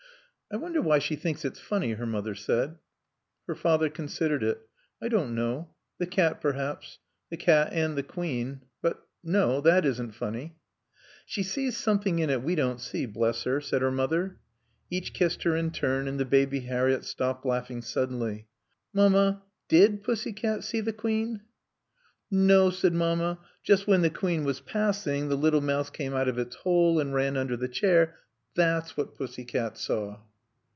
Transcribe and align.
"I 0.53 0.57
wonder 0.57 0.81
why 0.81 0.99
she 0.99 1.15
thinks 1.15 1.45
it's 1.45 1.61
funny," 1.61 1.93
her 1.93 2.05
mother 2.05 2.35
said. 2.35 2.75
Her 3.47 3.55
father 3.55 3.89
considered 3.89 4.43
it. 4.43 4.59
"I 5.01 5.07
don't 5.07 5.33
know. 5.33 5.69
The 5.97 6.05
cat 6.05 6.41
perhaps. 6.41 6.99
The 7.29 7.37
cat 7.37 7.69
and 7.71 7.97
the 7.97 8.03
Queen. 8.03 8.59
But 8.81 9.01
no; 9.23 9.61
that 9.61 9.85
isn't 9.85 10.11
funny." 10.11 10.57
"She 11.25 11.41
sees 11.41 11.77
something 11.77 12.19
in 12.19 12.29
it 12.29 12.43
we 12.43 12.55
don't 12.55 12.81
see, 12.81 13.05
bless 13.05 13.43
her," 13.45 13.61
said 13.61 13.81
her 13.81 13.91
mother. 13.93 14.39
Each 14.89 15.13
kissed 15.13 15.43
her 15.43 15.55
in 15.55 15.71
turn, 15.71 16.05
and 16.05 16.19
the 16.19 16.25
Baby 16.25 16.59
Harriett 16.59 17.05
stopped 17.05 17.45
laughing 17.45 17.81
suddenly. 17.81 18.49
"Mamma, 18.93 19.43
did 19.69 20.03
Pussycat 20.03 20.65
see 20.65 20.81
the 20.81 20.91
Queen?" 20.91 21.43
"No," 22.29 22.69
said 22.71 22.93
Mamma. 22.93 23.39
"Just 23.63 23.87
when 23.87 24.01
the 24.01 24.09
Queen 24.09 24.43
was 24.43 24.59
passing 24.59 25.29
the 25.29 25.37
little 25.37 25.61
mouse 25.61 25.89
came 25.89 26.13
out 26.13 26.27
of 26.27 26.37
its 26.37 26.57
hole 26.57 26.99
and 26.99 27.13
ran 27.13 27.37
under 27.37 27.55
the 27.55 27.69
chair. 27.69 28.17
That's 28.53 28.97
what 28.97 29.15
Pussycat 29.15 29.77
saw." 29.77 30.19